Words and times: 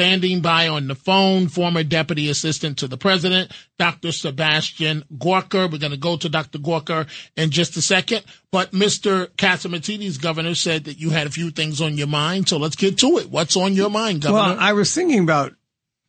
Standing 0.00 0.40
by 0.40 0.66
on 0.66 0.88
the 0.88 0.94
phone, 0.94 1.48
former 1.48 1.82
deputy 1.82 2.30
assistant 2.30 2.78
to 2.78 2.88
the 2.88 2.96
president, 2.96 3.52
Dr. 3.78 4.12
Sebastian 4.12 5.04
Gorka. 5.18 5.68
We're 5.70 5.76
going 5.76 5.92
to 5.92 5.98
go 5.98 6.16
to 6.16 6.26
Dr. 6.30 6.56
Gorka 6.56 7.06
in 7.36 7.50
just 7.50 7.76
a 7.76 7.82
second. 7.82 8.24
But 8.50 8.70
Mr. 8.70 9.26
Catsimatidis, 9.36 10.18
governor, 10.18 10.54
said 10.54 10.84
that 10.84 10.98
you 10.98 11.10
had 11.10 11.26
a 11.26 11.30
few 11.30 11.50
things 11.50 11.82
on 11.82 11.98
your 11.98 12.06
mind. 12.06 12.48
So 12.48 12.56
let's 12.56 12.76
get 12.76 12.96
to 13.00 13.18
it. 13.18 13.30
What's 13.30 13.58
on 13.58 13.74
your 13.74 13.90
mind, 13.90 14.22
governor? 14.22 14.54
Well, 14.54 14.56
I 14.58 14.72
was 14.72 14.94
thinking 14.94 15.22
about 15.22 15.52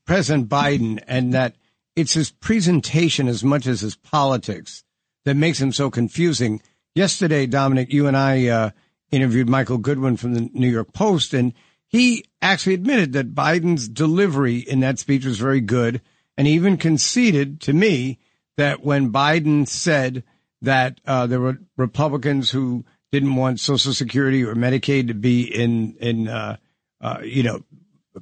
President 0.06 0.48
Biden 0.48 1.04
and 1.06 1.34
that 1.34 1.56
it's 1.94 2.14
his 2.14 2.32
presentation 2.32 3.28
as 3.28 3.44
much 3.44 3.68
as 3.68 3.82
his 3.82 3.98
politics 3.98 4.86
that 5.26 5.36
makes 5.36 5.60
him 5.60 5.74
so 5.74 5.92
confusing. 5.92 6.62
Yesterday, 6.96 7.46
Dominic, 7.46 7.92
you 7.92 8.08
and 8.08 8.16
I 8.16 8.48
uh, 8.48 8.70
interviewed 9.12 9.50
Michael 9.50 9.80
Goodwin 9.80 10.16
from 10.16 10.34
the 10.34 10.50
New 10.54 10.70
York 10.70 10.94
Post, 10.94 11.34
and 11.34 11.52
he 11.92 12.26
actually 12.42 12.74
admitted 12.74 13.14
that 13.14 13.36
Biden's 13.36 13.90
delivery 13.90 14.60
in 14.60 14.80
that 14.80 14.98
speech 14.98 15.26
was 15.26 15.38
very 15.38 15.60
good, 15.60 16.02
and 16.38 16.48
even 16.48 16.78
conceded 16.78 17.60
to 17.62 17.74
me 17.74 18.18
that 18.58 18.82
when 18.82 19.12
Biden 19.12 19.68
said 19.68 20.24
that 20.62 21.02
uh, 21.06 21.28
there 21.28 21.42
were 21.42 21.58
Republicans 21.76 22.50
who 22.50 22.86
didn't 23.12 23.36
want 23.36 23.60
Social 23.60 23.94
Security 23.94 24.44
or 24.44 24.56
Medicaid 24.56 25.08
to 25.08 25.14
be 25.14 25.44
in 25.44 25.96
in 26.00 26.30
uh, 26.30 26.56
uh, 27.02 27.18
you 27.24 27.44
know 27.44 27.62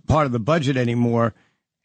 part 0.07 0.25
of 0.25 0.31
the 0.31 0.39
budget 0.39 0.75
anymore, 0.75 1.35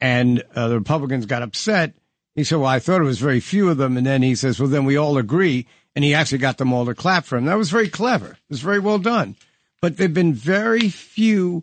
and 0.01 0.43
uh, 0.55 0.69
the 0.69 0.79
Republicans 0.79 1.27
got 1.27 1.43
upset. 1.43 1.95
He 2.35 2.45
said, 2.45 2.57
"Well, 2.57 2.67
I 2.67 2.79
thought 2.79 3.03
it 3.03 3.05
was 3.05 3.19
very 3.21 3.41
few 3.41 3.69
of 3.69 3.77
them," 3.77 3.99
and 3.99 4.07
then 4.07 4.23
he 4.23 4.35
says, 4.35 4.59
"Well, 4.59 4.71
then 4.71 4.87
we 4.87 4.97
all 4.97 5.19
agree," 5.19 5.67
and 5.95 6.03
he 6.03 6.15
actually 6.15 6.39
got 6.39 6.57
them 6.57 6.73
all 6.73 6.87
to 6.87 6.95
clap 6.95 7.27
for 7.27 7.37
him. 7.37 7.45
That 7.45 7.59
was 7.59 7.71
very 7.71 7.91
clever. 7.91 8.31
It 8.31 8.39
was 8.49 8.63
very 8.63 8.79
well 8.79 8.99
done. 8.99 9.37
But 9.83 9.99
there've 9.99 10.15
been 10.15 10.33
very 10.33 10.89
few 10.89 11.63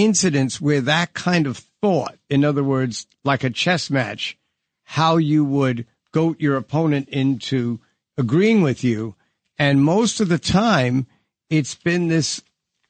incidents 0.00 0.60
where 0.60 0.80
that 0.80 1.12
kind 1.12 1.46
of 1.46 1.58
thought, 1.82 2.16
in 2.28 2.44
other 2.44 2.64
words, 2.64 3.06
like 3.22 3.44
a 3.44 3.50
chess 3.50 3.90
match, 3.90 4.38
how 4.84 5.18
you 5.18 5.44
would 5.44 5.86
goat 6.12 6.40
your 6.40 6.56
opponent 6.56 7.08
into 7.10 7.80
agreeing 8.16 8.62
with 8.62 8.82
you. 8.82 9.14
And 9.58 9.84
most 9.84 10.20
of 10.20 10.28
the 10.28 10.38
time, 10.38 11.06
it's 11.50 11.74
been 11.74 12.08
this 12.08 12.42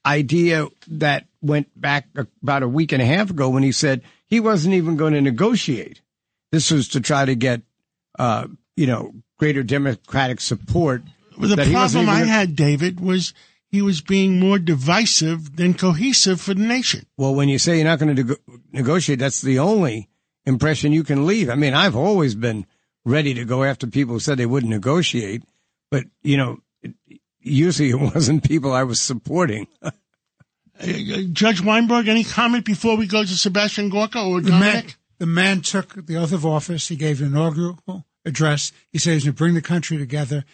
idea 0.07 0.69
that 0.89 1.27
went 1.43 1.69
back 1.79 2.07
about 2.43 2.63
a 2.63 2.69
week 2.69 2.93
and 2.93 3.03
a 3.03 3.07
half 3.07 3.31
ago 3.31 3.49
when 3.49 3.63
he 3.63 3.73
said 3.73 4.03
he 4.27 4.39
wasn't 4.39 4.75
even 4.75 4.97
going 4.97 5.15
to 5.15 5.21
negotiate. 5.21 6.01
This 6.53 6.71
was 6.71 6.89
to 6.89 7.01
try 7.01 7.25
to 7.25 7.35
get, 7.35 7.63
uh, 8.19 8.47
you 8.77 8.87
know, 8.87 9.13
greater 9.37 9.63
Democratic 9.63 10.41
support. 10.41 11.03
Well, 11.37 11.57
the 11.57 11.71
problem 11.71 12.09
I 12.09 12.21
had, 12.21 12.55
David, 12.55 13.01
was 13.01 13.35
he 13.71 13.83
was 13.83 14.01
being 14.01 14.41
more 14.41 14.59
divisive 14.59 15.57
than 15.57 15.75
cohesive 15.75 16.41
for 16.41 16.55
the 16.55 16.63
nation. 16.63 17.07
Well, 17.17 17.35
when 17.35 17.49
you 17.49 17.59
say 17.59 17.77
you're 17.77 17.85
not 17.85 18.01
going 18.01 18.17
to 18.17 18.39
negotiate, 18.73 19.21
that's 19.21 19.41
the 19.41 19.61
only 19.61 20.09
impression 20.45 20.93
you 20.93 21.05
can 21.05 21.27
leave. 21.27 21.49
I 21.49 21.55
mean, 21.55 21.75
I've 21.75 21.97
always 21.97 22.35
been 22.35 22.67
ready 23.05 23.35
to 23.35 23.45
go 23.45 23.63
after 23.63 23.87
people 23.87 24.15
who 24.15 24.21
said 24.21 24.39
they 24.39 24.47
wouldn't 24.47 24.71
negotiate, 24.71 25.45
but 25.91 26.05
you 26.23 26.37
know, 26.37 26.59
usually 27.41 27.91
it 27.91 28.01
wasn't 28.15 28.45
people 28.45 28.73
I 28.73 28.83
was 28.83 29.01
supporting. 29.01 29.69
uh, 29.83 29.91
Judge 31.33 31.63
Weinberg, 31.63 32.09
any 32.09 32.25
comment 32.25 32.65
before 32.65 32.97
we 32.97 33.07
go 33.07 33.23
to 33.23 33.29
Sebastian 33.29 33.89
Gorka 33.89 34.21
or 34.21 34.41
the 34.41 34.51
man, 34.51 34.85
the 35.19 35.27
man 35.27 35.61
took 35.61 36.07
the 36.07 36.17
oath 36.17 36.33
of 36.33 36.45
office. 36.45 36.89
He 36.89 36.97
gave 36.97 37.21
an 37.21 37.29
inaugural 37.29 37.79
address. 38.25 38.73
He 38.91 38.99
said 38.99 39.15
he's 39.15 39.25
going 39.25 39.35
to 39.35 39.39
bring 39.39 39.55
the 39.55 39.63
country 39.63 39.97
together. 39.99 40.45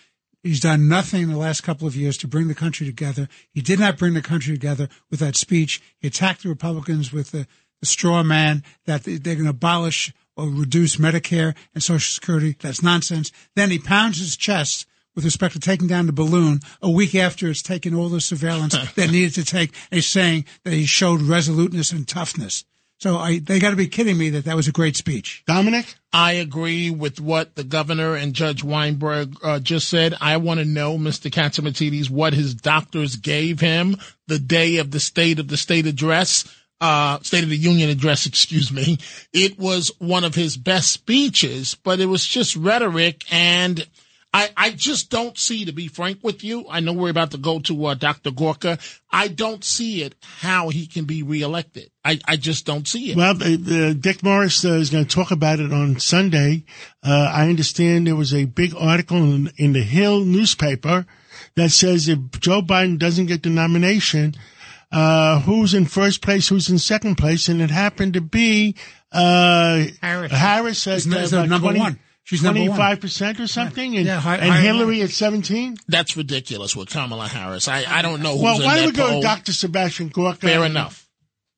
He's 0.47 0.61
done 0.61 0.89
nothing 0.89 1.22
in 1.22 1.28
the 1.28 1.36
last 1.36 1.62
couple 1.62 1.89
of 1.89 1.97
years 1.97 2.16
to 2.19 2.28
bring 2.28 2.47
the 2.47 2.55
country 2.55 2.86
together. 2.86 3.28
He 3.50 3.61
did 3.61 3.80
not 3.80 3.98
bring 3.98 4.14
the 4.14 4.22
country 4.22 4.55
together 4.55 4.88
with 5.11 5.19
that 5.19 5.34
speech. 5.34 5.83
He 5.98 6.06
attacked 6.06 6.44
the 6.44 6.48
Republicans 6.48 7.12
with 7.12 7.33
the, 7.33 7.48
the 7.80 7.86
straw 7.86 8.22
man 8.22 8.62
that 8.84 9.03
they're 9.03 9.34
going 9.34 9.44
to 9.44 9.50
abolish 9.50 10.14
or 10.36 10.48
reduce 10.48 10.97
Medicare 10.97 11.56
and 11.75 11.83
Social 11.83 11.98
Security. 11.98 12.56
That's 12.61 12.80
nonsense. 12.80 13.33
Then 13.56 13.72
he 13.72 13.80
pounds 13.80 14.19
his 14.19 14.36
chest 14.36 14.86
with 15.16 15.25
respect 15.25 15.55
to 15.55 15.61
taking 15.61 15.88
down 15.88 16.06
the 16.06 16.12
balloon 16.12 16.60
a 16.81 16.91
week 16.91 17.16
after 17.16 17.48
it's 17.48 17.60
taken 17.60 17.92
all 17.92 18.09
the 18.09 18.21
surveillance 18.21 18.76
that 18.94 19.10
needed 19.10 19.34
to 19.34 19.44
take. 19.44 19.75
And 19.91 19.97
he's 19.98 20.06
saying 20.06 20.44
that 20.62 20.75
he 20.75 20.87
showed 20.87 21.22
resoluteness 21.22 21.91
and 21.91 22.06
toughness. 22.06 22.65
So 22.99 23.19
I, 23.19 23.39
they 23.39 23.59
got 23.59 23.71
to 23.71 23.77
be 23.77 23.89
kidding 23.89 24.17
me 24.17 24.31
that 24.31 24.47
that 24.47 24.57
was 24.57 24.69
a 24.69 24.73
great 24.73 24.97
speech. 24.97 25.43
Dominic? 25.47 25.97
I 26.12 26.33
agree 26.33 26.91
with 26.91 27.21
what 27.21 27.55
the 27.55 27.65
governor 27.65 28.15
and 28.15 28.33
Judge 28.33 28.65
Weinberg 28.65 29.37
uh, 29.43 29.59
just 29.59 29.89
said. 29.89 30.15
I 30.21 30.39
want 30.39 30.61
to 30.61 30.65
know, 30.65 30.97
Mr. 30.97 31.31
Catsimatidis, 31.31 32.09
what 32.09 32.33
his 32.33 32.55
doctors 32.55 33.17
gave 33.17 33.61
him 33.61 33.99
the 34.29 34.39
day 34.39 34.79
of 34.79 34.91
the 34.91 35.01
State 35.01 35.39
of 35.39 35.49
the 35.49 35.59
State 35.59 35.87
address, 35.87 36.45
uh, 36.81 37.19
State 37.21 37.45
of 37.45 37.51
the 37.51 37.57
Union 37.57 37.91
address, 37.91 38.25
excuse 38.27 38.73
me. 38.73 38.99
It 39.31 39.59
was 39.59 39.93
one 39.99 40.25
of 40.25 40.34
his 40.34 40.57
best 40.57 40.91
speeches, 40.91 41.75
but 41.75 42.01
it 42.01 42.07
was 42.07 42.25
just 42.25 42.57
rhetoric 42.57 43.25
and– 43.31 43.87
I, 44.36 44.50
I 44.54 44.70
just 44.70 45.08
don't 45.08 45.38
see, 45.38 45.64
to 45.64 45.72
be 45.72 45.88
frank 45.88 46.19
with 46.22 46.44
you, 46.44 46.66
I 46.69 46.80
know 46.80 46.92
we're 46.92 47.08
about 47.08 47.30
to 47.30 47.38
go 47.38 47.58
to 47.60 47.86
uh, 47.86 47.94
Dr. 47.94 48.30
Gorka. 48.30 48.78
I 49.10 49.28
don't 49.28 49.64
see 49.64 50.02
it 50.02 50.14
how 50.20 50.69
he 50.69 50.86
can 50.86 51.06
be 51.06 51.22
reelected. 51.22 51.91
I, 52.04 52.20
I 52.28 52.36
just 52.36 52.66
don't 52.66 52.86
see 52.86 53.12
it. 53.12 53.16
Well, 53.16 53.30
uh, 53.30 53.94
Dick 53.94 54.22
Morris 54.22 54.62
uh, 54.62 54.72
is 54.72 54.91
going 54.91 55.06
to 55.06 55.10
talk 55.10 55.30
about 55.30 55.58
it 55.58 55.72
on 55.72 55.98
Sunday. 56.00 56.64
Uh, 57.02 57.32
I 57.32 57.48
understand 57.48 58.06
there 58.06 58.14
was 58.14 58.34
a 58.34 58.44
big 58.44 58.74
article 58.78 59.16
in, 59.16 59.50
in, 59.56 59.72
the 59.72 59.82
Hill 59.82 60.20
newspaper 60.20 61.06
that 61.54 61.70
says 61.70 62.06
if 62.06 62.18
Joe 62.38 62.60
Biden 62.60 62.98
doesn't 62.98 63.26
get 63.26 63.42
the 63.42 63.48
nomination, 63.48 64.34
uh, 64.92 65.41
who's 65.41 65.72
in 65.72 65.86
first 65.86 66.20
place, 66.20 66.47
who's 66.48 66.68
in 66.68 66.78
second 66.78 67.16
place, 67.16 67.48
and 67.48 67.62
it 67.62 67.70
happened 67.70 68.12
to 68.12 68.20
be 68.20 68.76
uh, 69.12 69.86
Harris. 70.03 70.32
Harris 70.32 70.86
at 70.86 71.06
number 71.06 71.72
20, 71.72 71.78
one. 71.78 71.98
She's 72.26 72.42
twenty 72.42 72.66
five 72.66 73.00
percent 73.00 73.38
or 73.38 73.47
something, 73.47 73.92
yeah. 73.92 73.98
and, 73.98 74.06
yeah, 74.09 74.20
high, 74.20 74.38
and 74.38 74.50
high, 74.50 74.60
Hillary 74.60 75.00
at 75.03 75.10
seventeen. 75.10 75.76
That's 75.87 76.16
ridiculous 76.16 76.75
with 76.75 76.91
Kamala 76.91 77.28
Harris. 77.28 77.69
I, 77.69 77.84
I 77.87 78.03
don't 78.03 78.20
know. 78.20 78.32
Who's 78.32 78.42
well, 78.42 78.64
why 78.64 78.78
don't 78.78 78.87
we 78.87 78.92
go 78.92 79.09
poll. 79.09 79.20
to 79.20 79.26
Dr. 79.28 79.53
Sebastian 79.53 80.09
Gorka? 80.09 80.41
Fair 80.41 80.65
enough. 80.65 81.09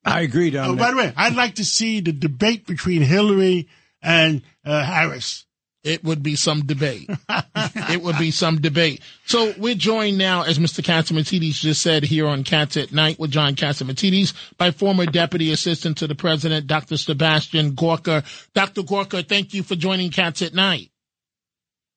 I 0.05 0.21
agree, 0.21 0.51
Dominic. 0.51 0.79
Oh, 0.79 0.85
by 0.85 0.91
the 0.91 0.97
way, 0.99 1.13
I'd 1.17 1.37
like 1.37 1.55
to 1.55 1.65
see 1.65 2.01
the 2.01 2.13
debate 2.13 2.67
between 2.67 3.01
Hillary 3.01 3.69
and 4.03 4.43
uh, 4.63 4.85
Harris. 4.85 5.47
It 5.85 6.03
would 6.03 6.23
be 6.23 6.35
some 6.35 6.67
debate. 6.67 7.09
it 7.57 8.03
would 8.03 8.19
be 8.19 8.31
some 8.31 8.61
debate. 8.61 9.01
So 9.27 9.55
we're 9.57 9.77
joined 9.77 10.19
now, 10.19 10.43
as 10.43 10.59
Mr. 10.59 10.83
Catsimatidis 10.83 11.55
just 11.55 11.81
said 11.83 12.03
here 12.03 12.27
on 12.27 12.43
Cats 12.43 12.77
at 12.77 12.93
Night 12.93 13.19
with 13.19 13.31
John 13.31 13.55
Catsimatidis 13.55 14.35
by 14.57 14.73
former 14.73 15.07
Deputy 15.07 15.53
Assistant 15.53 15.99
to 15.99 16.09
the 16.09 16.17
President, 16.17 16.67
Dr. 16.67 16.97
Sebastian 16.97 17.75
Gorka. 17.75 18.25
Dr. 18.55 18.83
Gorka, 18.83 19.23
thank 19.23 19.55
you 19.55 19.63
for 19.63 19.77
joining 19.77 20.11
Cats 20.11 20.43
at 20.43 20.53
Night. 20.53 20.91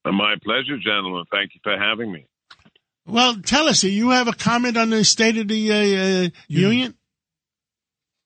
My 0.05 0.35
pleasure, 0.43 0.77
gentlemen. 0.77 1.25
Thank 1.31 1.53
you 1.55 1.59
for 1.63 1.77
having 1.77 2.11
me. 2.11 2.27
Well, 3.05 3.35
tell 3.41 3.67
us, 3.67 3.83
you 3.83 4.11
have 4.11 4.27
a 4.27 4.33
comment 4.33 4.77
on 4.77 4.91
the 4.91 5.03
State 5.03 5.37
of 5.37 5.47
the 5.47 5.71
uh, 5.71 6.25
uh, 6.25 6.29
Union? 6.47 6.95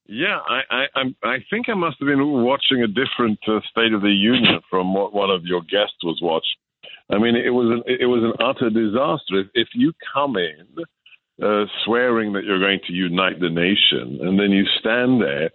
Yeah, 0.07 0.38
I, 0.47 0.85
I, 0.95 1.01
I 1.23 1.38
think 1.49 1.67
I 1.67 1.73
must 1.73 1.97
have 1.99 2.07
been 2.07 2.43
watching 2.43 2.83
a 2.83 2.88
different 2.88 3.39
uh, 3.47 3.59
State 3.71 3.93
of 3.93 4.01
the 4.01 4.09
Union 4.09 4.61
from 4.69 4.93
what 4.93 5.13
one 5.13 5.31
of 5.31 5.45
your 5.45 5.61
guests 5.61 6.03
was 6.03 6.19
watching. 6.21 6.59
I 7.09 7.17
mean, 7.17 7.35
it 7.35 7.49
was 7.49 7.71
an, 7.71 7.83
it 7.88 8.05
was 8.05 8.23
an 8.23 8.33
utter 8.39 8.69
disaster. 8.69 9.41
If, 9.41 9.47
if 9.53 9.67
you 9.73 9.93
come 10.13 10.35
in 10.38 10.83
uh, 11.43 11.66
swearing 11.83 12.33
that 12.33 12.43
you're 12.43 12.59
going 12.59 12.79
to 12.88 12.93
unite 12.93 13.39
the 13.39 13.49
nation, 13.49 14.19
and 14.21 14.39
then 14.39 14.51
you 14.51 14.66
stand 14.79 15.21
there 15.21 15.49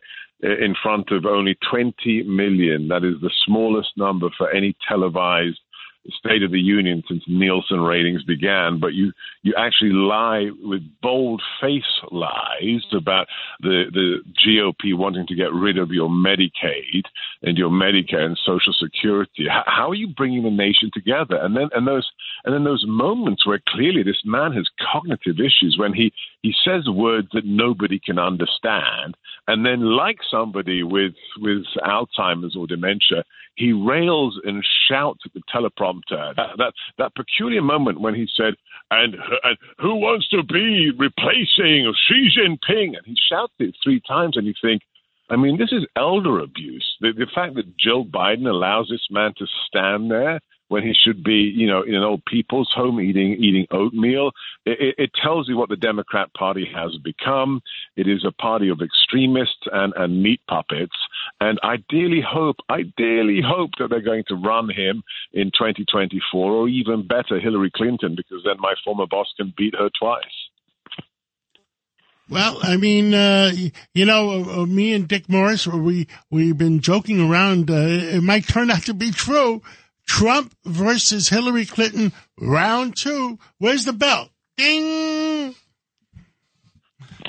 uh, 0.44 0.64
in 0.64 0.74
front 0.82 1.10
of 1.12 1.26
only 1.26 1.56
20 1.70 2.24
million, 2.24 2.88
that 2.88 3.04
is 3.04 3.20
the 3.20 3.30
smallest 3.46 3.90
number 3.96 4.28
for 4.36 4.50
any 4.50 4.76
televised 4.88 5.60
State 6.08 6.42
of 6.42 6.50
the 6.50 6.60
Union 6.60 7.02
since 7.08 7.22
Nielsen 7.28 7.80
ratings 7.80 8.22
began, 8.24 8.80
but 8.80 8.94
you 8.94 9.12
you 9.42 9.54
actually 9.56 9.92
lie 9.92 10.48
with 10.62 10.82
bold 11.02 11.42
face 11.60 11.82
lies 12.10 12.84
about 12.92 13.26
the 13.60 13.84
the 13.92 14.18
GOP 14.46 14.96
wanting 14.96 15.26
to 15.26 15.34
get 15.34 15.52
rid 15.52 15.76
of 15.76 15.90
your 15.90 16.08
Medicaid 16.08 17.02
and 17.42 17.58
your 17.58 17.68
Medicare 17.68 18.24
and 18.24 18.38
Social 18.46 18.72
Security. 18.72 19.46
How, 19.48 19.62
how 19.66 19.90
are 19.90 19.94
you 19.94 20.08
bringing 20.08 20.42
the 20.42 20.50
nation 20.50 20.90
together? 20.92 21.36
And 21.36 21.54
then 21.54 21.68
and 21.74 21.86
those 21.86 22.10
and 22.44 22.54
then 22.54 22.64
those 22.64 22.84
moments 22.86 23.46
where 23.46 23.60
clearly 23.68 24.02
this 24.02 24.22
man 24.24 24.52
has 24.52 24.68
cognitive 24.92 25.38
issues 25.38 25.76
when 25.78 25.92
he 25.92 26.12
he 26.42 26.54
says 26.64 26.88
words 26.88 27.28
that 27.34 27.44
nobody 27.44 28.00
can 28.02 28.18
understand, 28.18 29.16
and 29.46 29.66
then 29.66 29.80
like 29.80 30.18
somebody 30.30 30.82
with 30.82 31.12
with 31.38 31.64
Alzheimer's 31.84 32.56
or 32.56 32.66
dementia, 32.66 33.24
he 33.56 33.72
rails 33.72 34.40
and 34.44 34.64
shouts 34.88 35.20
at 35.26 35.32
the 35.34 35.42
teleprompter. 35.54 36.34
That, 36.36 36.56
that, 36.58 36.72
that 36.98 37.14
peculiar 37.14 37.62
moment 37.62 38.00
when 38.00 38.14
he 38.14 38.26
said, 38.36 38.54
and, 38.90 39.14
and 39.14 39.58
who 39.78 39.96
wants 39.96 40.28
to 40.28 40.42
be 40.42 40.90
replacing 40.96 41.92
Xi 42.08 42.30
Jinping? 42.36 42.96
And 42.96 43.04
he 43.04 43.16
shouts 43.30 43.52
it 43.58 43.74
three 43.82 44.00
times, 44.06 44.36
and 44.36 44.46
you 44.46 44.54
think, 44.62 44.82
I 45.28 45.36
mean, 45.36 45.58
this 45.58 45.72
is 45.72 45.86
elder 45.96 46.40
abuse. 46.40 46.96
The, 47.00 47.12
the 47.12 47.26
fact 47.32 47.54
that 47.54 47.76
Joe 47.78 48.04
Biden 48.04 48.48
allows 48.48 48.88
this 48.90 49.06
man 49.10 49.32
to 49.38 49.46
stand 49.68 50.10
there 50.10 50.40
when 50.70 50.84
he 50.84 50.94
should 50.94 51.24
be, 51.24 51.52
you 51.52 51.66
know, 51.66 51.82
in 51.82 51.96
an 51.96 52.04
old 52.04 52.24
people's 52.26 52.70
home 52.72 53.00
eating 53.00 53.32
eating 53.32 53.66
oatmeal. 53.72 54.30
It, 54.64 54.94
it 54.98 55.10
tells 55.20 55.48
you 55.48 55.56
what 55.56 55.68
the 55.68 55.76
Democrat 55.76 56.32
Party 56.32 56.64
has 56.72 56.96
become. 57.02 57.60
It 57.96 58.06
is 58.06 58.24
a 58.24 58.30
party 58.30 58.68
of 58.68 58.80
extremists 58.80 59.66
and, 59.72 59.92
and 59.96 60.22
meat 60.22 60.40
puppets. 60.48 60.94
And 61.40 61.58
I 61.64 61.78
dearly 61.88 62.22
hope, 62.26 62.56
I 62.68 62.82
dearly 62.96 63.40
hope 63.44 63.72
that 63.80 63.90
they're 63.90 64.00
going 64.00 64.24
to 64.28 64.36
run 64.36 64.70
him 64.70 65.02
in 65.32 65.46
2024, 65.46 66.52
or 66.52 66.68
even 66.68 67.04
better, 67.04 67.40
Hillary 67.40 67.72
Clinton, 67.74 68.14
because 68.16 68.42
then 68.44 68.60
my 68.60 68.74
former 68.84 69.06
boss 69.10 69.26
can 69.36 69.52
beat 69.56 69.74
her 69.76 69.90
twice. 69.98 70.22
Well, 72.28 72.60
I 72.62 72.76
mean, 72.76 73.12
uh, 73.12 73.50
you 73.92 74.06
know, 74.06 74.44
uh, 74.44 74.66
me 74.66 74.94
and 74.94 75.08
Dick 75.08 75.28
Morris, 75.28 75.66
we 75.66 76.06
we've 76.30 76.56
been 76.56 76.78
joking 76.78 77.20
around. 77.20 77.72
Uh, 77.72 77.74
it 77.74 78.22
might 78.22 78.46
turn 78.46 78.70
out 78.70 78.82
to 78.82 78.94
be 78.94 79.10
true. 79.10 79.62
Trump 80.10 80.52
versus 80.64 81.28
Hillary 81.28 81.64
Clinton, 81.64 82.12
round 82.36 82.96
two. 82.96 83.38
Where's 83.58 83.84
the 83.84 83.92
bell? 83.92 84.28
Ding. 84.56 85.54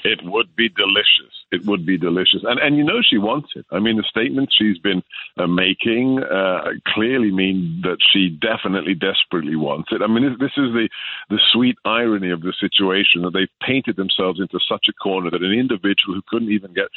It 0.04 0.20
would 0.24 0.56
be 0.56 0.68
delicious. 0.68 1.32
It 1.52 1.64
would 1.66 1.86
be 1.86 2.00
delicious, 2.00 2.42
and 2.44 2.60
and 2.60 2.78
you 2.78 2.84
know 2.84 3.02
she 3.08 3.20
wants 3.20 3.50
it. 3.56 3.68
I 3.72 3.80
mean, 3.80 3.98
the 3.98 4.04
statements 4.10 4.56
she's 4.58 4.80
been 4.80 5.04
uh, 5.38 5.46
making 5.46 6.24
uh, 6.24 6.72
clearly 6.88 7.30
mean 7.30 7.82
that 7.84 7.98
she 8.12 8.30
definitely, 8.30 8.96
desperately 8.96 9.56
wants 9.56 9.90
it. 9.92 10.02
I 10.02 10.08
mean, 10.08 10.24
this, 10.24 10.40
this 10.40 10.58
is 10.58 10.74
the 10.74 10.90
the 11.30 11.40
sweet 11.54 11.78
irony 11.86 12.32
of 12.32 12.42
the 12.42 12.54
situation 12.60 13.22
that 13.22 13.34
they've 13.34 13.58
painted 13.62 13.96
themselves 13.96 14.40
into 14.40 14.58
such 14.68 14.88
a 14.90 14.94
corner 14.94 15.30
that 15.30 15.44
an 15.44 15.54
individual 15.54 16.16
who 16.16 16.24
couldn't 16.28 16.52
even 16.52 16.74
get 16.74 16.88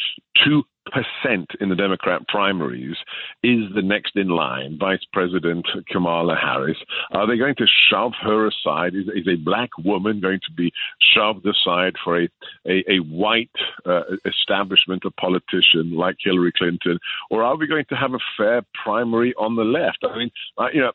two 0.43 0.65
percent 0.87 1.51
in 1.61 1.69
the 1.69 1.77
Democrat 1.77 2.27
primaries 2.29 2.97
is 3.43 3.63
the 3.75 3.83
next 3.83 4.17
in 4.17 4.29
line, 4.29 4.77
Vice 4.79 5.05
President 5.13 5.67
Kamala 5.91 6.37
Harris. 6.37 6.77
Are 7.13 7.27
they 7.27 7.37
going 7.37 7.55
to 7.57 7.67
shove 7.91 8.13
her 8.23 8.49
aside? 8.49 8.95
Is, 8.95 9.07
is 9.15 9.29
a 9.29 9.37
black 9.37 9.71
woman 9.79 10.21
going 10.21 10.41
to 10.47 10.53
be 10.53 10.73
shoved 11.15 11.47
aside 11.47 11.95
for 12.03 12.23
a 12.23 12.29
a, 12.67 12.85
a 12.89 12.99
white 12.99 13.51
uh, 13.87 14.03
establishment, 14.25 15.05
a 15.05 15.11
politician 15.11 15.97
like 15.97 16.17
Hillary 16.23 16.53
Clinton, 16.57 16.99
or 17.31 17.43
are 17.43 17.57
we 17.57 17.67
going 17.67 17.85
to 17.89 17.97
have 17.97 18.15
a 18.15 18.19
fair 18.37 18.63
primary 18.83 19.35
on 19.35 19.57
the 19.57 19.65
left? 19.65 19.99
I 20.03 20.19
mean, 20.19 20.31
I, 20.59 20.71
you 20.73 20.81
know, 20.81 20.93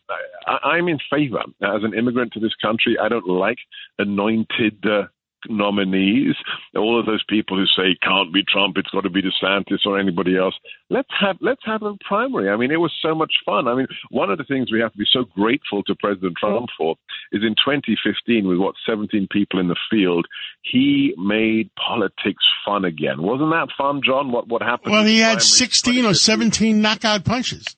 I, 0.47 0.57
I'm 0.69 0.87
in 0.87 0.99
favor 1.09 1.43
as 1.61 1.83
an 1.83 1.93
immigrant 1.93 2.33
to 2.33 2.39
this 2.39 2.55
country. 2.61 2.97
I 3.01 3.09
don't 3.09 3.27
like 3.27 3.57
anointed. 3.97 4.85
Uh, 4.85 5.07
nominees, 5.47 6.35
all 6.75 6.99
of 6.99 7.05
those 7.05 7.23
people 7.29 7.57
who 7.57 7.65
say 7.65 7.97
can't 8.01 8.33
be 8.33 8.43
Trump, 8.43 8.77
it's 8.77 8.89
got 8.89 9.01
to 9.01 9.09
be 9.09 9.21
DeSantis 9.21 9.85
or 9.85 9.99
anybody 9.99 10.37
else. 10.37 10.55
Let's 10.89 11.09
have 11.19 11.37
let's 11.41 11.61
have 11.65 11.83
a 11.83 11.95
primary. 12.07 12.49
I 12.49 12.57
mean, 12.57 12.71
it 12.71 12.79
was 12.79 12.93
so 13.01 13.15
much 13.15 13.33
fun. 13.45 13.67
I 13.67 13.75
mean, 13.75 13.87
one 14.09 14.29
of 14.29 14.37
the 14.37 14.43
things 14.43 14.71
we 14.71 14.81
have 14.81 14.91
to 14.91 14.97
be 14.97 15.07
so 15.11 15.23
grateful 15.23 15.83
to 15.83 15.95
President 15.95 16.35
Trump 16.37 16.67
for 16.77 16.95
is 17.31 17.43
in 17.43 17.55
2015, 17.55 18.47
with 18.47 18.57
what 18.57 18.75
17 18.87 19.27
people 19.31 19.59
in 19.59 19.67
the 19.67 19.77
field, 19.89 20.25
he 20.61 21.13
made 21.17 21.69
politics 21.75 22.43
fun 22.65 22.85
again. 22.85 23.21
Wasn't 23.21 23.51
that 23.51 23.69
fun, 23.77 24.01
John? 24.03 24.31
What 24.31 24.47
what 24.47 24.61
happened? 24.61 24.91
Well, 24.91 25.05
he 25.05 25.19
had 25.19 25.41
16 25.41 26.05
or 26.05 26.13
17 26.13 26.81
knockout 26.81 27.23
punches. 27.23 27.75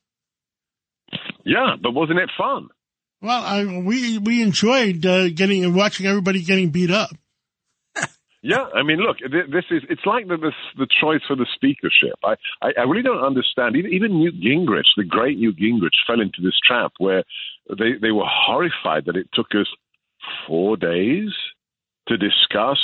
Yeah, 1.43 1.75
but 1.81 1.91
wasn't 1.91 2.19
it 2.19 2.29
fun? 2.37 2.69
Well, 3.21 3.43
I, 3.43 3.65
we 3.65 4.17
we 4.17 4.41
enjoyed 4.41 5.05
uh, 5.05 5.29
getting 5.29 5.73
watching 5.75 6.07
everybody 6.07 6.41
getting 6.41 6.69
beat 6.69 6.89
up. 6.89 7.11
Yeah, 8.43 8.65
I 8.73 8.81
mean, 8.81 8.97
look, 8.97 9.17
this 9.19 9.65
is 9.69 9.83
it's 9.89 10.05
like 10.05 10.27
the 10.27 10.37
the, 10.37 10.51
the 10.77 10.87
choice 10.99 11.21
for 11.27 11.35
the 11.35 11.45
speakership. 11.53 12.17
I, 12.23 12.35
I, 12.61 12.71
I 12.79 12.81
really 12.83 13.03
don't 13.03 13.23
understand. 13.23 13.75
Even, 13.75 13.93
even 13.93 14.19
Newt 14.19 14.41
Gingrich, 14.41 14.89
the 14.97 15.03
great 15.03 15.37
Newt 15.37 15.57
Gingrich, 15.57 15.93
fell 16.07 16.19
into 16.19 16.41
this 16.41 16.57
trap 16.65 16.93
where 16.97 17.23
they 17.69 17.93
they 18.01 18.11
were 18.11 18.25
horrified 18.27 19.05
that 19.05 19.15
it 19.15 19.29
took 19.33 19.47
us 19.53 19.67
four 20.47 20.75
days 20.75 21.29
to 22.07 22.17
discuss 22.17 22.79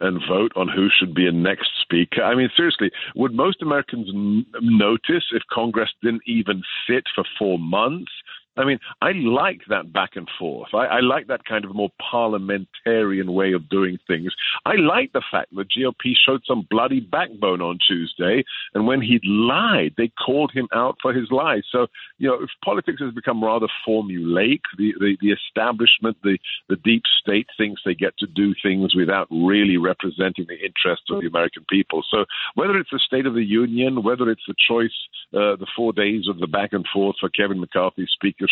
and 0.00 0.20
vote 0.28 0.52
on 0.56 0.68
who 0.68 0.88
should 0.98 1.14
be 1.14 1.26
a 1.26 1.32
next 1.32 1.70
speaker. 1.80 2.22
I 2.22 2.34
mean, 2.34 2.50
seriously, 2.56 2.90
would 3.14 3.32
most 3.32 3.62
Americans 3.62 4.08
n- 4.12 4.44
notice 4.60 5.24
if 5.32 5.42
Congress 5.50 5.90
didn't 6.02 6.22
even 6.26 6.62
sit 6.88 7.04
for 7.14 7.24
four 7.38 7.58
months? 7.58 8.10
I 8.56 8.64
mean, 8.64 8.78
I 9.02 9.12
like 9.12 9.60
that 9.68 9.92
back 9.92 10.10
and 10.14 10.28
forth. 10.38 10.70
I, 10.72 10.86
I, 10.86 11.00
like 11.00 11.26
that 11.26 11.44
kind 11.44 11.64
of 11.64 11.74
more 11.74 11.90
parliamentarian 12.10 13.32
way 13.32 13.52
of 13.52 13.68
doing 13.68 13.98
things. 14.06 14.32
I 14.64 14.74
like 14.76 15.12
the 15.12 15.22
fact 15.30 15.54
that 15.54 15.68
GOP 15.68 16.12
showed 16.26 16.42
some 16.46 16.66
bloody 16.70 17.00
backbone 17.00 17.60
on 17.60 17.78
Tuesday, 17.86 18.44
and 18.74 18.86
when 18.86 19.02
he 19.02 19.20
lied, 19.24 19.94
they 19.96 20.10
called 20.24 20.52
him 20.54 20.68
out 20.74 20.96
for 21.02 21.12
his 21.12 21.30
lies. 21.30 21.64
So, 21.70 21.86
you 22.18 22.28
know, 22.28 22.42
if 22.42 22.50
politics 22.64 23.00
has 23.00 23.12
become 23.12 23.44
rather 23.44 23.66
formulaic, 23.86 24.60
the, 24.78 24.94
the, 24.98 25.16
the 25.20 25.32
establishment, 25.32 26.16
the, 26.22 26.38
the 26.68 26.76
deep 26.76 27.02
state 27.20 27.46
thinks 27.58 27.82
they 27.84 27.94
get 27.94 28.16
to 28.18 28.26
do 28.26 28.54
things 28.62 28.94
without 28.94 29.28
really 29.30 29.76
representing 29.76 30.46
the 30.48 30.58
interests 30.64 31.06
of 31.10 31.20
the 31.20 31.26
American 31.26 31.64
people. 31.68 32.02
So, 32.10 32.24
whether 32.54 32.76
it's 32.78 32.90
the 32.90 33.00
State 33.06 33.26
of 33.26 33.34
the 33.34 33.44
Union, 33.44 34.02
whether 34.02 34.30
it's 34.30 34.46
the 34.48 34.54
choice, 34.68 34.96
uh, 35.34 35.56
the 35.56 35.66
four 35.76 35.92
days 35.92 36.24
of 36.28 36.38
the 36.38 36.46
back 36.46 36.72
and 36.72 36.86
forth 36.92 37.16
for 37.20 37.28
Kevin 37.28 37.60
McCarthy, 37.60 38.06
Speaker 38.08 38.45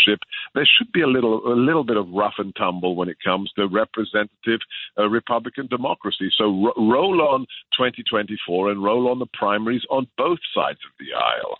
there 0.54 0.66
should 0.66 0.92
be 0.92 1.02
a 1.02 1.06
little 1.06 1.46
a 1.46 1.54
little 1.54 1.84
bit 1.84 1.96
of 1.96 2.08
rough 2.10 2.34
and 2.38 2.54
tumble 2.56 2.96
when 2.96 3.08
it 3.08 3.16
comes 3.24 3.50
to 3.56 3.66
representative 3.66 4.60
uh, 4.98 5.08
Republican 5.08 5.66
democracy. 5.66 6.30
So 6.36 6.44
ro- 6.46 6.90
roll 6.90 7.22
on 7.22 7.40
2024 7.76 8.70
and 8.70 8.82
roll 8.82 9.10
on 9.10 9.18
the 9.18 9.26
primaries 9.26 9.82
on 9.90 10.06
both 10.16 10.38
sides 10.54 10.78
of 10.84 10.92
the 10.98 11.14
aisle. 11.14 11.58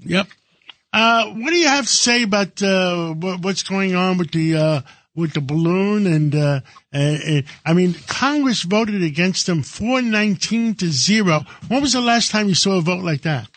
Yep. 0.00 0.26
Uh, 0.92 1.26
what 1.30 1.50
do 1.50 1.56
you 1.56 1.68
have 1.68 1.86
to 1.86 1.92
say 1.92 2.22
about 2.22 2.62
uh, 2.62 3.14
what's 3.14 3.62
going 3.62 3.94
on 3.94 4.18
with 4.18 4.30
the 4.32 4.56
uh, 4.56 4.80
with 5.14 5.32
the 5.32 5.40
balloon? 5.40 6.06
And 6.06 6.34
uh, 6.34 6.60
uh, 6.92 7.42
I 7.64 7.72
mean, 7.72 7.94
Congress 8.06 8.62
voted 8.62 9.02
against 9.02 9.46
them 9.46 9.62
four 9.62 10.02
nineteen 10.02 10.74
to 10.76 10.88
zero. 10.88 11.40
When 11.68 11.80
was 11.80 11.94
the 11.94 12.02
last 12.02 12.30
time 12.30 12.48
you 12.48 12.54
saw 12.54 12.78
a 12.78 12.82
vote 12.82 13.02
like 13.02 13.22
that? 13.22 13.48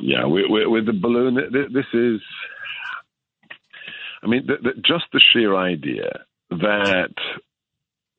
Yeah, 0.00 0.24
with, 0.26 0.46
with 0.48 0.86
the 0.86 0.92
balloon, 0.92 1.34
this 1.34 1.86
is. 1.92 2.20
I 4.22 4.26
mean, 4.26 4.46
the, 4.46 4.56
the, 4.62 4.72
just 4.84 5.04
the 5.12 5.20
sheer 5.32 5.56
idea 5.56 6.24
that 6.50 7.14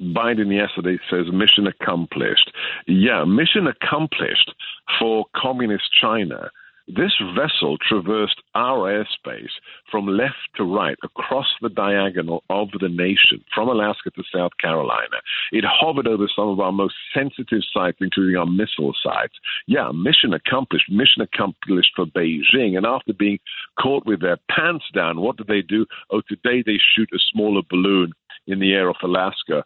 Biden 0.02 0.54
yesterday 0.54 0.98
says 1.10 1.26
mission 1.32 1.68
accomplished. 1.68 2.52
Yeah, 2.88 3.26
mission 3.26 3.68
accomplished 3.68 4.54
for 5.00 5.26
communist 5.36 5.86
China 6.02 6.50
this 6.96 7.14
vessel 7.36 7.78
traversed 7.78 8.42
our 8.56 8.92
airspace 8.92 9.52
from 9.92 10.08
left 10.08 10.36
to 10.56 10.64
right 10.64 10.98
across 11.04 11.46
the 11.62 11.70
diagonal 11.70 12.44
of 12.50 12.70
the 12.80 12.90
nation, 12.90 13.44
from 13.54 13.70
Alaska 13.70 14.10
to 14.12 14.24
South 14.34 14.52
Carolina. 14.60 15.18
It 15.52 15.64
hovered 15.68 16.08
over 16.08 16.28
some 16.36 16.48
of 16.48 16.60
our 16.60 16.72
most 16.72 16.96
sensitive 17.14 17.62
sites, 17.72 18.00
including 18.02 18.38
our 18.38 18.48
missile 18.48 18.94
sites. 19.04 19.36
Yeah, 19.68 19.92
mission 19.94 20.34
accomplished, 20.34 20.90
mission 20.90 21.22
accomplished 21.22 21.92
for 21.96 22.06
Beijing. 22.06 22.76
And 22.76 22.86
after 22.86 23.14
being 23.14 23.40
caught 23.80 24.06
with 24.06 24.22
their 24.22 24.38
pants 24.50 24.86
down, 24.94 25.22
what 25.22 25.38
did 25.38 25.48
they 25.48 25.62
do? 25.62 25.86
Oh, 26.10 26.22
today 26.28 26.64
they 26.66 26.80
shoot 26.96 27.10
a 27.14 27.20
smaller 27.32 27.62
balloon 27.70 28.14
in 28.50 28.60
the 28.60 28.74
air 28.74 28.90
off 28.90 28.98
Alaska. 29.04 29.64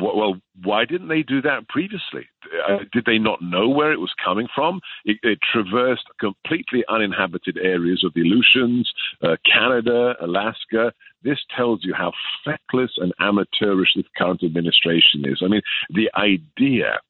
Well, 0.00 0.40
why 0.62 0.86
didn't 0.86 1.08
they 1.08 1.22
do 1.22 1.42
that 1.42 1.68
previously? 1.68 2.26
Uh, 2.68 2.78
did 2.92 3.04
they 3.04 3.18
not 3.18 3.42
know 3.42 3.68
where 3.68 3.92
it 3.92 4.00
was 4.00 4.12
coming 4.24 4.48
from? 4.54 4.80
It, 5.04 5.18
it 5.22 5.38
traversed 5.52 6.06
completely 6.18 6.82
uninhabited 6.88 7.58
areas 7.58 8.02
of 8.04 8.14
the 8.14 8.22
Aleutians, 8.22 8.90
uh, 9.22 9.36
Canada, 9.44 10.14
Alaska. 10.20 10.92
This 11.22 11.38
tells 11.54 11.84
you 11.84 11.92
how 11.94 12.12
feckless 12.44 12.92
and 12.96 13.12
amateurish 13.20 13.90
this 13.94 14.06
current 14.16 14.42
administration 14.42 15.24
is. 15.26 15.42
I 15.44 15.48
mean, 15.48 15.62
the 15.90 16.10
idea 16.16 17.00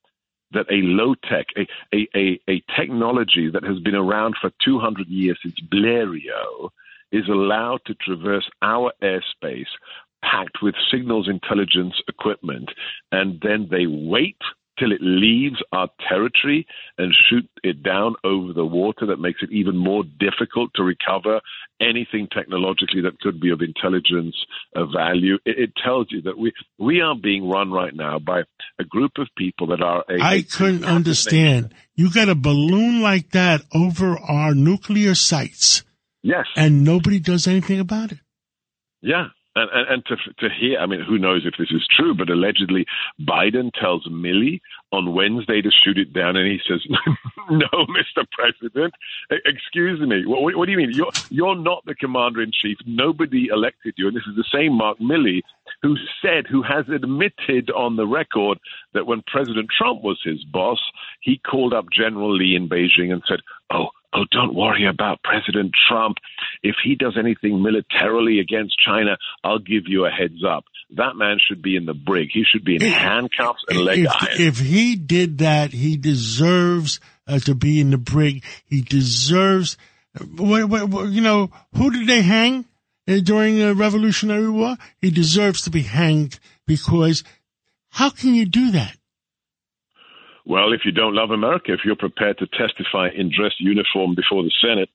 that 0.52 0.66
a 0.70 0.82
low 0.82 1.14
tech, 1.14 1.46
a, 1.56 1.66
a, 1.94 2.08
a, 2.14 2.40
a 2.50 2.62
technology 2.76 3.48
that 3.48 3.64
has 3.64 3.78
been 3.78 3.94
around 3.94 4.34
for 4.40 4.50
200 4.64 5.06
years 5.06 5.38
since 5.42 5.54
Blériot, 5.72 6.70
is 7.12 7.28
allowed 7.28 7.80
to 7.86 7.94
traverse 7.94 8.48
our 8.62 8.92
airspace 9.02 9.66
packed 10.22 10.58
with 10.62 10.74
signals 10.90 11.28
intelligence 11.28 11.94
equipment, 12.08 12.70
and 13.10 13.40
then 13.42 13.68
they 13.70 13.86
wait 13.86 14.38
till 14.78 14.92
it 14.92 15.00
leaves 15.00 15.62
our 15.72 15.88
territory 16.08 16.66
and 16.98 17.14
shoot 17.28 17.48
it 17.62 17.82
down 17.82 18.14
over 18.24 18.52
the 18.52 18.64
water 18.64 19.06
that 19.06 19.18
makes 19.18 19.42
it 19.42 19.52
even 19.52 19.76
more 19.76 20.02
difficult 20.18 20.70
to 20.74 20.82
recover 20.82 21.40
anything 21.80 22.26
technologically 22.32 23.02
that 23.02 23.18
could 23.20 23.40
be 23.40 23.50
of 23.50 23.60
intelligence 23.60 24.34
of 24.74 24.88
value. 24.96 25.34
It, 25.44 25.58
it 25.58 25.72
tells 25.84 26.06
you 26.10 26.22
that 26.22 26.38
we 26.38 26.52
we 26.78 27.00
are 27.00 27.14
being 27.14 27.48
run 27.48 27.70
right 27.70 27.94
now 27.94 28.18
by 28.18 28.42
a 28.78 28.84
group 28.84 29.12
of 29.18 29.28
people 29.36 29.66
that 29.68 29.82
are 29.82 30.04
a, 30.08 30.22
I 30.22 30.42
couldn't 30.42 30.84
understand. 30.84 31.74
You 31.94 32.12
got 32.12 32.28
a 32.28 32.34
balloon 32.34 33.02
like 33.02 33.30
that 33.30 33.62
over 33.74 34.18
our 34.18 34.54
nuclear 34.54 35.14
sites. 35.14 35.84
Yes. 36.22 36.46
And 36.56 36.84
nobody 36.84 37.20
does 37.20 37.46
anything 37.46 37.80
about 37.80 38.12
it. 38.12 38.18
Yeah. 39.02 39.26
And, 39.54 39.68
and, 39.72 39.88
and 39.88 40.06
to, 40.06 40.16
to 40.38 40.54
hear, 40.54 40.78
I 40.78 40.86
mean, 40.86 41.00
who 41.06 41.18
knows 41.18 41.42
if 41.44 41.54
this 41.58 41.70
is 41.70 41.86
true, 41.94 42.14
but 42.14 42.30
allegedly 42.30 42.86
Biden 43.20 43.70
tells 43.78 44.06
Milley 44.08 44.60
on 44.92 45.14
Wednesday 45.14 45.60
to 45.60 45.70
shoot 45.70 45.98
it 45.98 46.12
down, 46.12 46.36
and 46.36 46.46
he 46.50 46.58
says, 46.66 46.80
"No, 47.50 47.68
Mr. 47.68 48.24
President, 48.32 48.94
excuse 49.30 50.00
me. 50.00 50.24
What, 50.26 50.56
what, 50.56 50.66
do 50.66 50.72
you 50.72 50.78
mean? 50.78 50.92
You're 50.92 51.12
you're 51.28 51.56
not 51.56 51.84
the 51.86 51.94
commander 51.94 52.42
in 52.42 52.50
chief. 52.52 52.78
Nobody 52.86 53.48
elected 53.52 53.94
you." 53.96 54.08
And 54.08 54.16
this 54.16 54.24
is 54.28 54.36
the 54.36 54.44
same 54.52 54.76
Mark 54.76 54.98
Milley 54.98 55.42
who 55.80 55.96
said, 56.20 56.46
who 56.50 56.62
has 56.62 56.84
admitted 56.88 57.70
on 57.70 57.96
the 57.96 58.06
record 58.06 58.58
that 58.94 59.06
when 59.06 59.22
President 59.26 59.68
Trump 59.76 60.02
was 60.02 60.20
his 60.24 60.44
boss, 60.44 60.80
he 61.20 61.38
called 61.38 61.72
up 61.72 61.86
General 61.90 62.36
Li 62.36 62.54
in 62.56 62.68
Beijing 62.68 63.12
and 63.12 63.22
said, 63.26 63.40
"Oh." 63.72 63.88
oh, 64.12 64.24
don't 64.30 64.54
worry 64.54 64.86
about 64.86 65.22
President 65.22 65.72
Trump. 65.88 66.18
If 66.62 66.76
he 66.84 66.94
does 66.94 67.16
anything 67.18 67.62
militarily 67.62 68.40
against 68.40 68.74
China, 68.84 69.16
I'll 69.42 69.58
give 69.58 69.84
you 69.86 70.06
a 70.06 70.10
heads 70.10 70.44
up. 70.46 70.64
That 70.96 71.16
man 71.16 71.38
should 71.46 71.62
be 71.62 71.76
in 71.76 71.86
the 71.86 71.94
brig. 71.94 72.28
He 72.32 72.44
should 72.44 72.64
be 72.64 72.76
in 72.76 72.82
handcuffs 72.82 73.64
and 73.68 73.80
leg 73.80 74.00
if, 74.00 74.10
irons. 74.10 74.40
If 74.40 74.58
he 74.58 74.96
did 74.96 75.38
that, 75.38 75.72
he 75.72 75.96
deserves 75.96 77.00
uh, 77.26 77.38
to 77.40 77.54
be 77.54 77.80
in 77.80 77.90
the 77.90 77.98
brig. 77.98 78.44
He 78.66 78.82
deserves. 78.82 79.76
What, 80.36 80.68
what, 80.68 80.88
what, 80.90 81.08
you 81.08 81.22
know, 81.22 81.50
who 81.74 81.90
did 81.90 82.06
they 82.06 82.20
hang 82.20 82.60
uh, 82.60 82.64
during 83.20 83.58
the 83.58 83.74
Revolutionary 83.74 84.50
War? 84.50 84.76
He 85.00 85.10
deserves 85.10 85.62
to 85.62 85.70
be 85.70 85.82
hanged 85.82 86.38
because 86.66 87.24
how 87.90 88.10
can 88.10 88.34
you 88.34 88.46
do 88.46 88.70
that? 88.72 88.96
Well, 90.44 90.72
if 90.72 90.80
you 90.84 90.92
don't 90.92 91.14
love 91.14 91.30
America, 91.30 91.72
if 91.72 91.80
you're 91.84 91.96
prepared 91.96 92.38
to 92.38 92.46
testify 92.46 93.08
in 93.14 93.30
dress 93.30 93.52
uniform 93.58 94.14
before 94.14 94.42
the 94.42 94.52
Senate, 94.60 94.88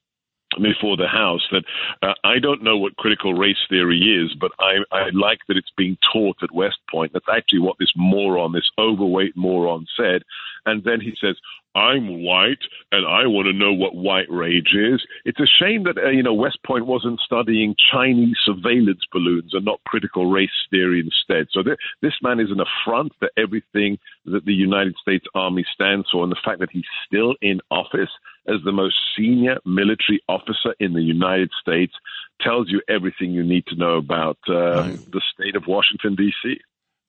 before 0.56 0.96
the 0.96 1.06
House, 1.06 1.46
that 1.52 1.64
uh, 2.02 2.14
I 2.24 2.38
don't 2.38 2.62
know 2.62 2.76
what 2.76 2.96
critical 2.96 3.34
race 3.34 3.58
theory 3.68 3.98
is, 3.98 4.34
but 4.38 4.50
I, 4.58 4.78
I 4.90 5.10
like 5.12 5.38
that 5.48 5.56
it's 5.56 5.72
being 5.76 5.96
taught 6.12 6.42
at 6.42 6.54
West 6.54 6.78
Point. 6.90 7.12
That's 7.12 7.28
actually 7.32 7.60
what 7.60 7.76
this 7.78 7.92
moron, 7.96 8.52
this 8.52 8.70
overweight 8.78 9.36
moron 9.36 9.86
said. 9.96 10.22
And 10.66 10.84
then 10.84 11.00
he 11.00 11.14
says, 11.20 11.36
I'm 11.74 12.22
white 12.24 12.62
and 12.90 13.06
I 13.06 13.26
want 13.26 13.46
to 13.46 13.52
know 13.52 13.72
what 13.72 13.94
white 13.94 14.30
rage 14.30 14.74
is. 14.74 15.00
It's 15.24 15.38
a 15.38 15.46
shame 15.46 15.84
that 15.84 15.98
uh, 15.98 16.08
you 16.08 16.22
know 16.22 16.34
West 16.34 16.58
Point 16.66 16.86
wasn't 16.86 17.20
studying 17.20 17.76
Chinese 17.92 18.36
surveillance 18.44 19.02
balloons 19.12 19.52
and 19.52 19.64
not 19.64 19.80
critical 19.86 20.30
race 20.30 20.50
theory 20.70 21.00
instead. 21.00 21.48
So 21.52 21.62
th- 21.62 21.78
this 22.02 22.14
man 22.22 22.40
is 22.40 22.50
an 22.50 22.60
affront 22.60 23.12
to 23.20 23.28
everything 23.36 23.98
that 24.24 24.44
the 24.44 24.54
United 24.54 24.96
States 25.00 25.26
Army 25.34 25.64
stands 25.72 26.08
for, 26.10 26.24
and 26.24 26.32
the 26.32 26.40
fact 26.44 26.60
that 26.60 26.70
he's 26.72 26.88
still 27.06 27.34
in 27.42 27.60
office 27.70 28.10
as 28.48 28.56
the 28.64 28.72
most 28.72 28.96
senior 29.16 29.58
military 29.64 30.20
officer 30.28 30.74
in 30.80 30.94
the 30.94 31.02
United 31.02 31.50
States 31.60 31.92
tells 32.40 32.70
you 32.70 32.80
everything 32.88 33.30
you 33.30 33.42
need 33.42 33.66
to 33.66 33.76
know 33.76 33.96
about 33.96 34.38
uh, 34.48 34.82
right. 34.82 35.10
the 35.12 35.22
state 35.34 35.54
of 35.54 35.66
Washington 35.66 36.14
D.C. 36.14 36.58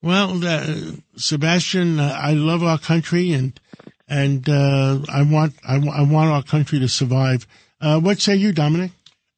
Well, 0.02 0.46
uh, 0.46 0.76
Sebastian, 1.18 2.00
uh, 2.00 2.18
I 2.18 2.34
love 2.34 2.64
our 2.64 2.78
country 2.78 3.34
and 3.34 3.60
and 4.08 4.48
uh, 4.50 5.00
I 5.10 5.24
want 5.24 5.56
I, 5.68 5.76
I, 5.76 6.02
want 6.04 6.32
our 6.32 6.44
country 6.44 6.80
to 6.80 6.88
survive. 6.88 7.46
Uh, 7.80 8.00
what 8.00 8.20
say 8.20 8.36
you, 8.36 8.52
Dominic? 8.52 8.92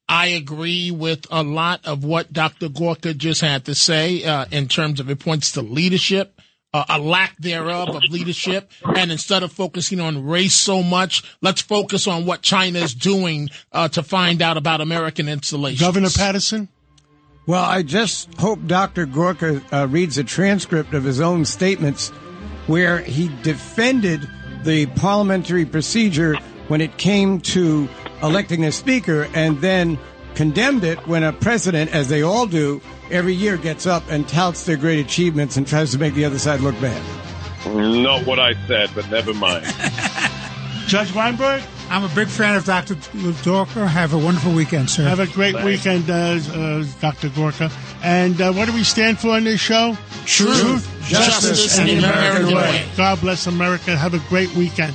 I 0.08 0.28
agree 0.28 0.90
with 0.90 1.26
a 1.30 1.42
lot 1.42 1.80
of 1.84 2.04
what 2.04 2.32
Dr. 2.32 2.68
Gorka 2.68 3.14
just 3.14 3.40
had 3.40 3.64
to 3.66 3.74
say 3.74 4.24
uh, 4.24 4.46
in 4.50 4.68
terms 4.68 5.00
of 5.00 5.10
it 5.10 5.20
points 5.20 5.52
to 5.52 5.62
leadership. 5.62 6.38
Uh, 6.74 6.84
a 6.88 6.98
lack 6.98 7.36
thereof 7.36 7.94
of 7.94 8.02
leadership. 8.04 8.70
And 8.96 9.12
instead 9.12 9.42
of 9.42 9.52
focusing 9.52 10.00
on 10.00 10.24
race 10.24 10.54
so 10.54 10.82
much, 10.82 11.22
let's 11.42 11.60
focus 11.60 12.06
on 12.06 12.24
what 12.24 12.40
China 12.40 12.78
is 12.78 12.94
doing 12.94 13.50
uh, 13.72 13.88
to 13.88 14.02
find 14.02 14.40
out 14.40 14.56
about 14.56 14.80
American 14.80 15.28
installations. 15.28 15.80
Governor 15.80 16.08
Paterson? 16.08 16.68
Well, 17.44 17.64
I 17.64 17.82
just 17.82 18.32
hope 18.38 18.64
Dr. 18.66 19.04
Gorka 19.04 19.60
uh, 19.72 19.88
reads 19.88 20.16
a 20.16 20.24
transcript 20.24 20.94
of 20.94 21.02
his 21.02 21.20
own 21.20 21.44
statements 21.44 22.10
where 22.68 22.98
he 22.98 23.28
defended 23.42 24.28
the 24.62 24.86
parliamentary 24.86 25.64
procedure 25.64 26.36
when 26.68 26.80
it 26.80 26.98
came 26.98 27.40
to 27.40 27.88
electing 28.22 28.64
a 28.64 28.70
speaker 28.70 29.28
and 29.34 29.60
then 29.60 29.98
condemned 30.36 30.84
it 30.84 31.04
when 31.08 31.24
a 31.24 31.32
president, 31.32 31.92
as 31.92 32.08
they 32.08 32.22
all 32.22 32.46
do, 32.46 32.80
every 33.10 33.34
year 33.34 33.56
gets 33.56 33.86
up 33.86 34.04
and 34.08 34.28
touts 34.28 34.64
their 34.64 34.76
great 34.76 35.04
achievements 35.04 35.56
and 35.56 35.66
tries 35.66 35.90
to 35.90 35.98
make 35.98 36.14
the 36.14 36.24
other 36.24 36.38
side 36.38 36.60
look 36.60 36.80
bad. 36.80 37.02
Not 37.66 38.24
what 38.24 38.38
I 38.38 38.54
said, 38.66 38.90
but 38.94 39.10
never 39.10 39.34
mind. 39.34 39.64
Judge 40.86 41.12
Weinberg? 41.12 41.62
I'm 41.90 42.04
a 42.04 42.14
big 42.14 42.28
fan 42.28 42.56
of 42.56 42.64
Dr. 42.64 42.96
Gorka. 43.44 43.86
Have 43.86 44.14
a 44.14 44.18
wonderful 44.18 44.52
weekend, 44.52 44.88
sir. 44.88 45.02
Have 45.04 45.20
a 45.20 45.26
great 45.26 45.54
Thanks. 45.54 45.66
weekend, 45.66 46.08
uh, 46.10 46.40
uh, 46.54 46.84
Dr. 47.00 47.28
Gorka. 47.30 47.70
And 48.02 48.40
uh, 48.40 48.52
what 48.52 48.66
do 48.66 48.72
we 48.74 48.82
stand 48.84 49.18
for 49.18 49.30
on 49.30 49.44
this 49.44 49.60
show? 49.60 49.96
Truth, 50.24 50.60
Truth 50.60 51.08
justice, 51.08 51.48
justice, 51.64 51.78
and 51.78 51.88
the 51.88 51.98
American, 51.98 52.42
American 52.48 52.54
way. 52.56 52.62
way. 52.62 52.88
God 52.96 53.20
bless 53.20 53.46
America. 53.46 53.96
Have 53.96 54.14
a 54.14 54.20
great 54.28 54.54
weekend. 54.54 54.94